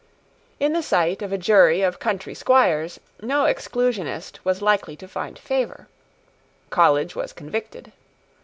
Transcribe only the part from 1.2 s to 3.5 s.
of a jury of country squires no